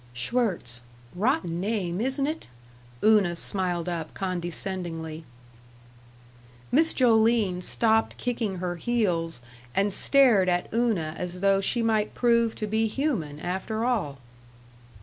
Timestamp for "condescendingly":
4.15-5.25